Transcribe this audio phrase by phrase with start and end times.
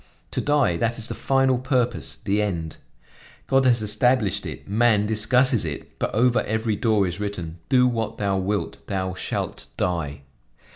[0.31, 2.77] To die, that is the final purpose, the end.
[3.45, 8.17] God has established it, man discusses it; but over every door is written: 'Do what
[8.17, 10.23] thou wilt, thou shalt die.'